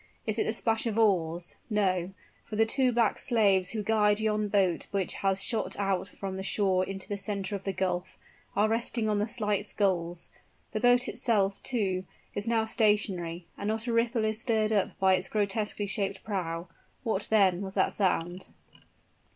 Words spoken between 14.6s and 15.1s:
up